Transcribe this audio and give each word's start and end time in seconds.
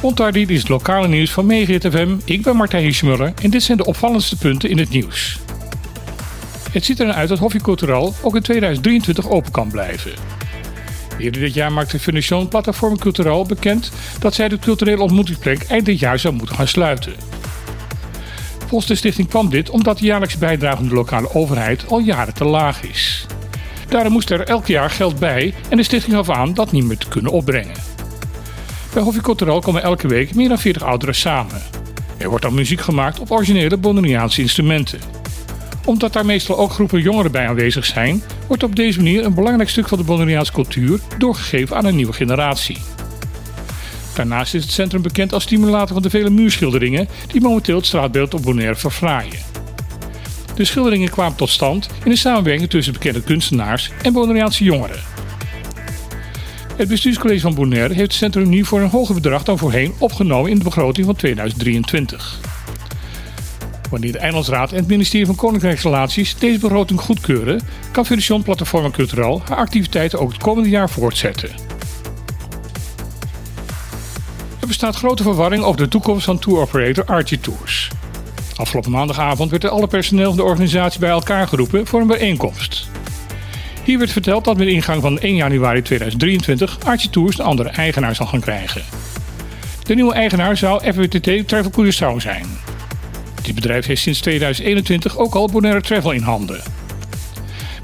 Ontardied 0.00 0.50
is 0.50 0.58
het 0.58 0.68
lokale 0.68 1.08
nieuws 1.08 1.30
van 1.30 1.46
Megahit 1.46 1.86
FM. 1.90 2.16
Ik 2.24 2.42
ben 2.42 2.56
Martijn 2.56 2.84
Hiesmuller 2.84 3.32
en 3.42 3.50
dit 3.50 3.62
zijn 3.62 3.78
de 3.78 3.84
opvallendste 3.84 4.36
punten 4.36 4.70
in 4.70 4.78
het 4.78 4.90
nieuws. 4.90 5.38
Het 6.70 6.84
ziet 6.84 7.00
eruit 7.00 7.28
dat 7.28 7.38
Hofje 7.38 7.60
Culturel 7.60 8.14
ook 8.22 8.36
in 8.36 8.42
2023 8.42 9.28
open 9.28 9.52
kan 9.52 9.70
blijven. 9.70 10.12
Eerder 11.18 11.40
dit 11.40 11.54
jaar 11.54 11.72
maakte 11.72 11.98
Foundation 11.98 12.48
Platform 12.48 12.98
Culturel 12.98 13.46
bekend 13.46 13.92
dat 14.18 14.34
zij 14.34 14.48
de 14.48 14.58
culturele 14.58 15.02
ontmoetingsplek 15.02 15.62
eind 15.62 15.86
dit 15.86 15.98
jaar 15.98 16.18
zou 16.18 16.34
moeten 16.34 16.56
gaan 16.56 16.68
sluiten. 16.68 17.12
Volgens 18.58 18.86
de 18.86 18.94
stichting 18.94 19.28
kwam 19.28 19.50
dit 19.50 19.70
omdat 19.70 19.98
de 19.98 20.04
jaarlijkse 20.06 20.38
bijdrage 20.38 20.76
van 20.76 20.88
de 20.88 20.94
lokale 20.94 21.34
overheid 21.34 21.86
al 21.88 21.98
jaren 21.98 22.34
te 22.34 22.44
laag 22.44 22.82
is. 22.82 23.26
Daarom 23.94 24.12
moest 24.12 24.30
er 24.30 24.40
elk 24.40 24.66
jaar 24.66 24.90
geld 24.90 25.18
bij 25.18 25.54
en 25.68 25.76
de 25.76 25.82
stichting 25.82 26.14
gaf 26.14 26.30
aan 26.30 26.54
dat 26.54 26.72
niet 26.72 26.84
meer 26.84 26.98
te 26.98 27.08
kunnen 27.08 27.32
opbrengen. 27.32 27.74
Bij 28.92 29.02
Hofje 29.02 29.20
komen 29.20 29.82
elke 29.82 30.08
week 30.08 30.34
meer 30.34 30.48
dan 30.48 30.58
40 30.58 30.82
ouderen 30.82 31.14
samen. 31.14 31.62
Er 32.16 32.28
wordt 32.28 32.44
dan 32.44 32.54
muziek 32.54 32.80
gemaakt 32.80 33.18
op 33.18 33.30
originele 33.30 33.76
Bonaireaanse 33.76 34.40
instrumenten. 34.40 35.00
Omdat 35.84 36.12
daar 36.12 36.26
meestal 36.26 36.58
ook 36.58 36.70
groepen 36.70 37.00
jongeren 37.00 37.32
bij 37.32 37.48
aanwezig 37.48 37.84
zijn, 37.84 38.22
wordt 38.46 38.62
op 38.62 38.76
deze 38.76 38.98
manier 38.98 39.24
een 39.24 39.34
belangrijk 39.34 39.68
stuk 39.68 39.88
van 39.88 39.98
de 39.98 40.04
Bonaireaanse 40.04 40.52
cultuur 40.52 41.00
doorgegeven 41.18 41.76
aan 41.76 41.84
een 41.84 41.96
nieuwe 41.96 42.12
generatie. 42.12 42.78
Daarnaast 44.14 44.54
is 44.54 44.62
het 44.62 44.72
centrum 44.72 45.02
bekend 45.02 45.32
als 45.32 45.42
stimulator 45.42 45.92
van 45.92 46.02
de 46.02 46.10
vele 46.10 46.30
muurschilderingen 46.30 47.08
die 47.26 47.40
momenteel 47.40 47.76
het 47.76 47.86
straatbeeld 47.86 48.34
op 48.34 48.42
Bonaire 48.42 48.76
verfraaien. 48.76 49.53
De 50.54 50.64
schilderingen 50.64 51.10
kwamen 51.10 51.36
tot 51.36 51.48
stand 51.48 51.88
in 52.04 52.10
een 52.10 52.16
samenwerking 52.16 52.70
tussen 52.70 52.92
bekende 52.92 53.22
kunstenaars 53.22 53.90
en 54.02 54.12
Bonaireaanse 54.12 54.64
jongeren. 54.64 55.00
Het 56.76 56.88
bestuurscollege 56.88 57.40
van 57.40 57.54
Bonaire 57.54 57.94
heeft 57.94 58.00
het 58.00 58.12
centrum 58.12 58.48
nu 58.48 58.64
voor 58.64 58.80
een 58.80 58.90
hoger 58.90 59.14
bedrag 59.14 59.42
dan 59.42 59.58
voorheen 59.58 59.94
opgenomen 59.98 60.50
in 60.50 60.58
de 60.58 60.64
begroting 60.64 61.06
van 61.06 61.16
2023. 61.16 62.40
Wanneer 63.90 64.12
de 64.12 64.18
Eilandsraad 64.18 64.72
en 64.72 64.78
het 64.78 64.88
ministerie 64.88 65.26
van 65.26 65.34
Koninkrijksrelaties 65.34 66.36
deze 66.38 66.58
begroting 66.58 67.00
goedkeuren, 67.00 67.60
kan 67.92 68.06
Federation 68.06 68.42
Platform 68.42 68.90
Culturel 68.90 69.42
haar 69.44 69.56
activiteiten 69.56 70.18
ook 70.18 70.32
het 70.32 70.42
komende 70.42 70.68
jaar 70.68 70.90
voortzetten. 70.90 71.50
Er 74.60 74.66
bestaat 74.66 74.96
grote 74.96 75.22
verwarring 75.22 75.62
over 75.62 75.80
de 75.80 75.88
toekomst 75.88 76.24
van 76.24 76.38
touroperator 76.38 77.04
Archie 77.04 77.40
Tours. 77.40 77.90
Afgelopen 78.56 78.90
maandagavond 78.90 79.50
werd 79.50 79.64
er 79.64 79.70
alle 79.70 79.86
personeel 79.86 80.28
van 80.28 80.36
de 80.36 80.42
organisatie 80.42 81.00
bij 81.00 81.10
elkaar 81.10 81.48
geroepen 81.48 81.86
voor 81.86 82.00
een 82.00 82.06
bijeenkomst. 82.06 82.88
Hier 83.84 83.98
werd 83.98 84.10
verteld 84.12 84.44
dat 84.44 84.56
met 84.56 84.68
ingang 84.68 85.02
van 85.02 85.18
1 85.18 85.34
januari 85.34 85.82
2023 85.82 86.78
Archie 86.84 87.10
Tours 87.10 87.38
een 87.38 87.44
andere 87.44 87.68
eigenaar 87.68 88.14
zal 88.14 88.26
gaan 88.26 88.40
krijgen. 88.40 88.82
De 89.82 89.94
nieuwe 89.94 90.14
eigenaar 90.14 90.56
zou 90.56 90.92
FWTT 90.92 91.48
Travel 91.48 91.70
Curaçao 91.70 92.16
zijn. 92.16 92.46
Dit 93.42 93.54
bedrijf 93.54 93.86
heeft 93.86 94.02
sinds 94.02 94.20
2021 94.20 95.18
ook 95.18 95.34
al 95.34 95.48
Bonaire 95.48 95.80
Travel 95.80 96.10
in 96.12 96.22
handen. 96.22 96.60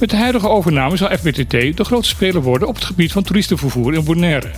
Met 0.00 0.10
de 0.10 0.16
huidige 0.16 0.48
overname 0.48 0.96
zal 0.96 1.16
FBTT 1.16 1.76
de 1.76 1.84
grootste 1.84 2.14
speler 2.14 2.42
worden 2.42 2.68
op 2.68 2.74
het 2.74 2.84
gebied 2.84 3.12
van 3.12 3.22
toeristenvervoer 3.22 3.94
in 3.94 4.04
Bonaire. 4.04 4.50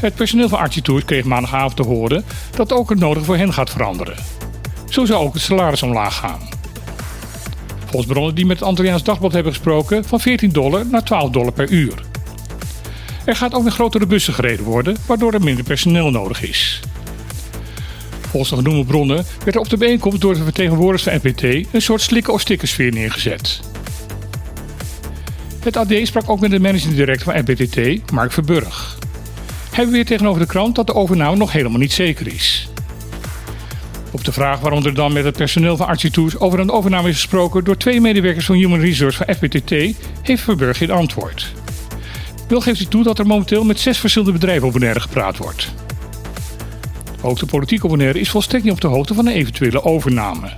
Het 0.00 0.14
personeel 0.14 0.48
van 0.48 0.58
Archie 0.58 0.82
Tours 0.82 1.04
kreeg 1.04 1.24
maandagavond 1.24 1.76
te 1.76 1.82
horen 1.82 2.24
dat 2.56 2.72
ook 2.72 2.88
het 2.88 2.98
nodige 2.98 3.24
voor 3.24 3.36
hen 3.36 3.52
gaat 3.52 3.70
veranderen. 3.70 4.16
Zo 4.88 5.04
zou 5.04 5.24
ook 5.24 5.34
het 5.34 5.42
salaris 5.42 5.82
omlaag 5.82 6.16
gaan. 6.16 6.40
Volgens 7.84 8.12
bronnen 8.12 8.34
die 8.34 8.46
met 8.46 8.58
het 8.58 8.68
Antilliaans 8.68 9.02
Dagblad 9.02 9.32
hebben 9.32 9.52
gesproken 9.52 10.04
van 10.04 10.20
14 10.20 10.50
dollar 10.50 10.86
naar 10.86 11.04
12 11.04 11.30
dollar 11.30 11.52
per 11.52 11.70
uur. 11.70 11.94
Er 13.24 13.36
gaat 13.36 13.54
ook 13.54 13.62
weer 13.62 13.72
grotere 13.72 14.06
bussen 14.06 14.34
gereden 14.34 14.64
worden, 14.64 14.96
waardoor 15.06 15.32
er 15.32 15.42
minder 15.42 15.64
personeel 15.64 16.10
nodig 16.10 16.42
is. 16.42 16.80
Volgens 18.20 18.50
de 18.50 18.56
genoemde 18.56 18.84
bronnen 18.84 19.24
werd 19.44 19.54
er 19.54 19.60
op 19.60 19.68
de 19.68 19.76
bijeenkomst 19.76 20.20
door 20.20 20.34
de 20.34 20.42
vertegenwoordigers 20.42 21.02
van 21.02 21.30
NPT 21.30 21.42
een 21.74 21.82
soort 21.82 22.00
slikken- 22.00 22.32
of 22.32 22.40
stickersfeer 22.40 22.92
neergezet. 22.92 23.60
Het 25.60 25.76
AD 25.76 25.92
sprak 26.02 26.30
ook 26.30 26.40
met 26.40 26.50
de 26.50 26.60
managing 26.60 26.94
director 26.94 27.32
van 27.32 27.42
NPTT, 27.44 28.10
Mark 28.10 28.32
Verburg. 28.32 28.98
Hij 29.74 29.84
beweert 29.84 30.06
tegenover 30.06 30.40
de 30.40 30.46
krant 30.46 30.74
dat 30.74 30.86
de 30.86 30.94
overname 30.94 31.36
nog 31.36 31.52
helemaal 31.52 31.78
niet 31.78 31.92
zeker 31.92 32.26
is. 32.26 32.68
Op 34.10 34.24
de 34.24 34.32
vraag 34.32 34.60
waarom 34.60 34.84
er 34.84 34.94
dan 34.94 35.12
met 35.12 35.24
het 35.24 35.36
personeel 35.36 35.76
van 35.76 35.86
Archie 35.86 36.10
Tours 36.10 36.38
over 36.38 36.58
een 36.58 36.70
overname 36.70 37.08
is 37.08 37.14
gesproken 37.14 37.64
door 37.64 37.76
twee 37.76 38.00
medewerkers 38.00 38.46
van 38.46 38.56
Human 38.56 38.80
Resource 38.80 39.24
van 39.24 39.34
FPTT, 39.34 39.70
heeft 40.22 40.42
Verburg 40.42 40.76
geen 40.76 40.90
antwoord. 40.90 41.52
Wel 42.48 42.60
geeft 42.60 42.78
hij 42.78 42.88
toe 42.88 43.02
dat 43.02 43.18
er 43.18 43.26
momenteel 43.26 43.64
met 43.64 43.80
zes 43.80 43.98
verschillende 43.98 44.32
bedrijven 44.32 44.68
op 44.68 44.74
gepraat 44.80 45.36
wordt. 45.36 45.74
Ook 47.22 47.38
de 47.38 47.46
politiek 47.46 47.84
op 47.84 47.90
Bonaire 47.90 48.20
is 48.20 48.30
volstrekt 48.30 48.64
niet 48.64 48.72
op 48.72 48.80
de 48.80 48.86
hoogte 48.86 49.14
van 49.14 49.26
een 49.26 49.34
eventuele 49.34 49.84
overname. 49.84 50.48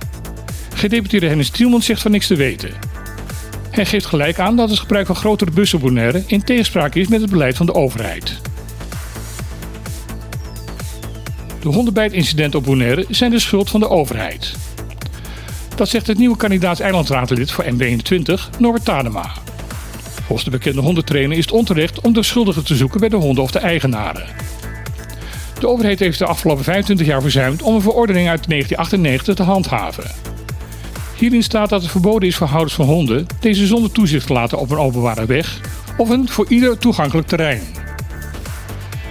Gedeputeerde 0.73 1.27
Hennis 1.27 1.49
Tielman 1.49 1.81
zegt 1.81 2.01
van 2.01 2.11
niks 2.11 2.27
te 2.27 2.35
weten. 2.35 2.71
Hij 3.69 3.85
geeft 3.85 4.05
gelijk 4.05 4.39
aan 4.39 4.55
dat 4.55 4.69
het 4.69 4.79
gebruik 4.79 5.05
van 5.05 5.15
grotere 5.15 5.51
bussen 5.51 6.23
in 6.27 6.43
tegenspraak 6.43 6.95
is 6.95 7.07
met 7.07 7.21
het 7.21 7.29
beleid 7.29 7.57
van 7.57 7.65
de 7.65 7.73
overheid. 7.73 8.46
De 11.67 11.73
hondenbijtincidenten 11.73 12.59
op 12.59 12.65
Bonaire 12.65 13.05
zijn 13.09 13.31
de 13.31 13.39
schuld 13.39 13.69
van 13.69 13.79
de 13.79 13.89
overheid. 13.89 14.53
Dat 15.75 15.89
zegt 15.89 16.07
het 16.07 16.17
nieuwe 16.17 16.37
kandidaat 16.37 16.79
eilandraadlid 16.79 17.51
voor 17.51 17.65
M21, 17.65 18.59
Norbert 18.59 18.85
Tadema. 18.85 19.31
Volgens 20.25 20.43
de 20.43 20.49
bekende 20.49 20.81
hondentrainer 20.81 21.37
is 21.37 21.45
het 21.45 21.53
onterecht 21.53 22.01
om 22.01 22.13
de 22.13 22.23
schuldigen 22.23 22.65
te 22.65 22.75
zoeken 22.75 22.99
bij 22.99 23.09
de 23.09 23.15
honden 23.15 23.43
of 23.43 23.51
de 23.51 23.59
eigenaren. 23.59 24.25
De 25.59 25.67
overheid 25.67 25.99
heeft 25.99 26.19
de 26.19 26.25
afgelopen 26.25 26.63
25 26.63 27.07
jaar 27.07 27.21
verzuimd 27.21 27.61
om 27.61 27.75
een 27.75 27.81
verordening 27.81 28.29
uit 28.29 28.49
1998 28.49 29.35
te 29.35 29.51
handhaven. 29.51 30.11
Hierin 31.17 31.43
staat 31.43 31.69
dat 31.69 31.81
het 31.81 31.91
verboden 31.91 32.27
is 32.27 32.35
voor 32.35 32.47
houders 32.47 32.75
van 32.75 32.85
honden 32.85 33.25
deze 33.39 33.65
zonder 33.65 33.91
toezicht 33.91 34.27
te 34.27 34.33
laten 34.33 34.59
op 34.59 34.71
een 34.71 34.77
openbare 34.77 35.25
weg 35.25 35.59
of 35.97 36.09
een 36.09 36.29
voor 36.29 36.45
ieder 36.49 36.77
toegankelijk 36.77 37.27
terrein. 37.27 37.76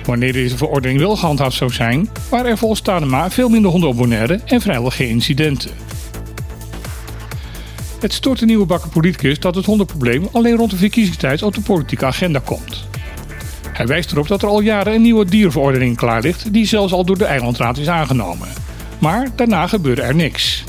Wanneer 0.06 0.32
deze 0.32 0.56
verordening 0.56 1.00
wel 1.00 1.16
gehandhaafd 1.16 1.56
zou 1.56 1.72
zijn, 1.72 2.08
waren 2.28 2.50
er 2.50 2.58
volgens 2.58 2.80
Tadema 2.80 3.30
veel 3.30 3.48
minder 3.48 3.70
honden 3.70 4.46
en 4.46 4.60
vrijwel 4.60 4.90
geen 4.90 5.08
incidenten. 5.08 5.70
Het 8.00 8.12
stoort 8.12 8.38
de 8.38 8.46
nieuwe 8.46 8.66
bakker 8.66 8.88
politicus 8.88 9.40
dat 9.40 9.54
het 9.54 9.64
hondenprobleem 9.64 10.28
alleen 10.32 10.56
rond 10.56 10.70
de 10.70 10.76
verkiezingstijd 10.76 11.42
op 11.42 11.54
de 11.54 11.60
politieke 11.60 12.06
agenda 12.06 12.38
komt. 12.44 12.88
Hij 13.72 13.86
wijst 13.86 14.12
erop 14.12 14.28
dat 14.28 14.42
er 14.42 14.48
al 14.48 14.60
jaren 14.60 14.94
een 14.94 15.02
nieuwe 15.02 15.24
dierenverordening 15.24 15.96
klaar 15.96 16.22
ligt, 16.22 16.52
die 16.52 16.66
zelfs 16.66 16.92
al 16.92 17.04
door 17.04 17.18
de 17.18 17.24
eilandraad 17.24 17.78
is 17.78 17.88
aangenomen. 17.88 18.48
Maar 18.98 19.28
daarna 19.34 19.66
gebeurde 19.66 20.02
er 20.02 20.14
niks. 20.14 20.64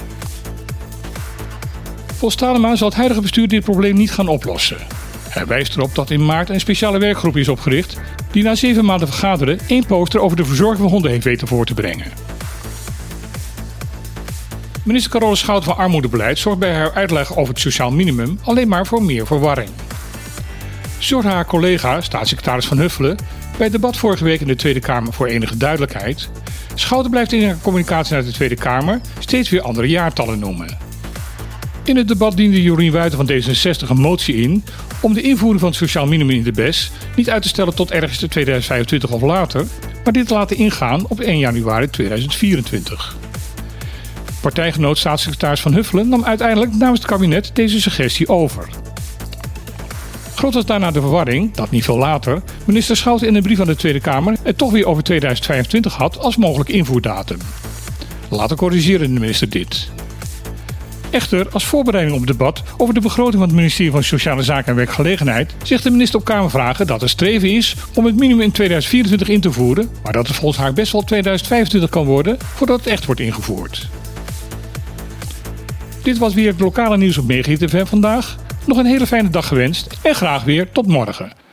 Volgens 2.06 2.36
Talema 2.36 2.76
zal 2.76 2.88
het 2.88 2.98
huidige 2.98 3.22
bestuur 3.22 3.48
dit 3.48 3.64
probleem 3.64 3.96
niet 3.96 4.12
gaan 4.12 4.28
oplossen. 4.28 4.97
Hij 5.38 5.46
wijst 5.46 5.76
erop 5.76 5.96
dat 5.96 6.10
in 6.10 6.26
maart 6.26 6.50
een 6.50 6.60
speciale 6.60 7.00
werkgroep 7.00 7.38
is 7.38 7.50
opgericht 7.50 7.98
die 8.32 8.44
na 8.44 8.56
zeven 8.56 8.86
maanden 8.86 9.08
vergaderen 9.08 9.60
één 9.68 9.86
poster 9.86 10.20
over 10.20 10.38
de 10.38 10.46
verzorging 10.46 10.80
van 10.80 10.90
honden 10.90 11.12
heeft 11.12 11.24
weten 11.24 11.48
voor 11.48 11.66
te 11.66 11.74
brengen. 11.74 12.06
Minister 14.84 15.12
Carole 15.12 15.36
Schout 15.36 15.64
van 15.64 15.78
Armoedebeleid 15.78 16.40
zorgt 16.40 16.60
bij 16.60 16.74
haar 16.74 16.94
uitleg 16.94 17.38
over 17.38 17.54
het 17.54 17.62
sociaal 17.62 17.92
minimum 17.92 18.40
alleen 18.44 18.68
maar 18.68 18.86
voor 18.86 19.04
meer 19.04 19.26
verwarring. 19.26 19.70
Zorgde 20.98 21.30
haar 21.30 21.46
collega, 21.46 22.02
staatssecretaris 22.02 22.66
Van 22.66 22.78
Huffelen, 22.78 23.16
bij 23.58 23.66
het 23.66 23.72
debat 23.72 23.98
vorige 23.98 24.24
week 24.24 24.42
in 24.42 24.48
de 24.48 24.56
Tweede 24.56 24.80
Kamer 24.80 25.14
voor 25.14 25.28
enige 25.28 25.58
duidelijkheid. 25.58 26.30
Schouten 26.74 27.12
blijft 27.12 27.32
in 27.32 27.46
haar 27.46 27.58
communicatie 27.62 28.14
naar 28.14 28.24
de 28.24 28.32
Tweede 28.32 28.56
Kamer 28.56 29.02
steeds 29.20 29.50
weer 29.50 29.62
andere 29.62 29.88
jaartallen 29.88 30.40
noemen. 30.40 30.87
In 31.88 31.98
het 31.98 32.08
debat 32.08 32.38
diende 32.38 32.62
Jorien 32.62 32.92
Wuiten 32.92 33.18
van 33.18 33.32
D66 33.32 33.90
een 33.90 34.00
motie 34.00 34.36
in 34.36 34.64
om 35.02 35.14
de 35.14 35.22
invoering 35.22 35.60
van 35.60 35.70
het 35.70 35.78
sociaal 35.78 36.08
minimum 36.08 36.36
in 36.36 36.44
de 36.44 36.52
BES 36.52 36.92
niet 37.16 37.30
uit 37.30 37.42
te 37.42 37.48
stellen 37.48 37.76
tot 37.76 37.92
ergens 37.92 38.22
in 38.22 38.28
2025 38.28 39.12
of 39.12 39.22
later, 39.22 39.66
maar 40.04 40.14
dit 40.14 40.28
te 40.28 40.34
laten 40.34 40.58
ingaan 40.58 41.08
op 41.08 41.20
1 41.20 41.38
januari 41.38 41.90
2024. 41.90 43.16
Partijgenoot 44.42 44.98
staatssecretaris 44.98 45.62
Van 45.62 45.74
Huffelen 45.74 46.10
nam 46.10 46.24
uiteindelijk 46.24 46.72
namens 46.76 47.00
het 47.00 47.10
kabinet 47.10 47.52
deze 47.54 47.82
suggestie 47.82 48.28
over. 48.28 48.70
Groot 50.36 50.54
was 50.54 50.66
daarna 50.66 50.92
de 50.92 51.02
verwarring 51.02 51.56
dat 51.56 51.72
niet 51.72 51.84
veel 51.84 51.98
later 51.98 52.42
minister 52.66 52.98
Schouten 52.98 53.28
in 53.28 53.36
een 53.36 53.44
brief 53.44 53.60
aan 53.60 53.68
de 53.68 53.76
Tweede 53.76 54.00
Kamer 54.00 54.38
het 54.44 54.58
toch 54.58 54.72
weer 54.72 54.88
over 54.88 55.04
2025 55.04 55.94
had 55.94 56.20
als 56.20 56.38
mogelijk 56.38 56.70
invoerdatum. 56.70 57.38
Later 58.30 58.58
corrigeerde 58.58 59.14
de 59.14 59.20
minister 59.20 59.50
dit. 59.50 59.90
Echter, 61.10 61.48
als 61.52 61.66
voorbereiding 61.66 62.16
op 62.16 62.28
het 62.28 62.38
debat 62.38 62.64
over 62.78 62.94
de 62.94 63.00
begroting 63.00 63.36
van 63.36 63.48
het 63.48 63.56
ministerie 63.56 63.92
van 63.92 64.04
Sociale 64.04 64.44
Zaken 64.44 64.68
en 64.68 64.76
Werkgelegenheid, 64.76 65.56
zegt 65.64 65.84
de 65.84 65.90
minister 65.90 66.20
op 66.20 66.26
Kamervragen 66.26 66.88
dat 66.88 67.02
er 67.02 67.10
streven 67.10 67.52
is 67.52 67.76
om 67.94 68.06
het 68.06 68.16
minimum 68.16 68.42
in 68.42 68.52
2024 68.52 69.30
in 69.30 69.42
te 69.42 69.52
voeren, 69.52 69.90
maar 70.04 70.14
dat 70.14 70.28
het 70.28 70.36
volgens 70.36 70.62
haar 70.62 70.74
best 70.74 70.92
wel 70.92 71.04
2025 71.04 71.90
kan 71.90 72.06
worden 72.06 72.38
voordat 72.56 72.80
het 72.80 72.88
echt 72.88 73.06
wordt 73.06 73.22
ingevoerd. 73.22 73.90
Dit 76.04 76.18
was 76.18 76.34
weer 76.34 76.52
het 76.52 76.60
lokale 76.60 76.98
nieuws 76.98 77.18
op 77.18 77.28
Megahit 77.28 77.70
FM 77.70 77.86
vandaag. 77.86 78.36
Nog 78.66 78.78
een 78.78 78.86
hele 78.86 79.08
fijne 79.08 79.30
dag 79.30 79.48
gewenst 79.48 79.88
en 80.02 80.16
graag 80.16 80.44
weer 80.44 80.72
tot 80.72 80.88
morgen. 80.88 81.47